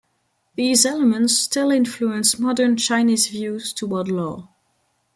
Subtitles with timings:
[0.55, 4.49] These elements still influence modern Chinese views toward law.